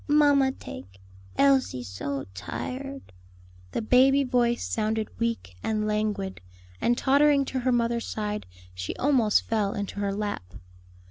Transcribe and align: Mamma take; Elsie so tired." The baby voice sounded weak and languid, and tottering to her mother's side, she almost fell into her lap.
Mamma 0.07 0.51
take; 0.53 0.99
Elsie 1.37 1.83
so 1.83 2.25
tired." 2.33 3.13
The 3.71 3.83
baby 3.83 4.23
voice 4.23 4.63
sounded 4.67 5.09
weak 5.19 5.55
and 5.61 5.85
languid, 5.85 6.41
and 6.81 6.97
tottering 6.97 7.45
to 7.45 7.59
her 7.59 7.71
mother's 7.71 8.07
side, 8.07 8.47
she 8.73 8.95
almost 8.95 9.43
fell 9.43 9.73
into 9.75 9.99
her 9.99 10.11
lap. 10.11 10.55